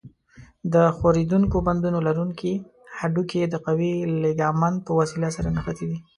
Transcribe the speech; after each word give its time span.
د 0.73 0.75
ښورېدونکو 0.97 1.57
بندونو 1.67 1.99
لرونکي 2.07 2.53
هډوکي 2.99 3.41
د 3.47 3.55
قوي 3.65 3.93
لیګامنت 4.23 4.77
په 4.83 4.91
وسیله 4.99 5.29
سره 5.35 5.47
نښتي 5.55 5.85
دي. 5.89 5.99